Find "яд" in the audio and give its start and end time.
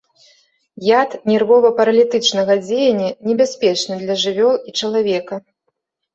0.99-1.11